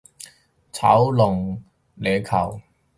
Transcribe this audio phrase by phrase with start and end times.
[0.73, 1.63] 炒龍
[1.99, 2.59] 躉球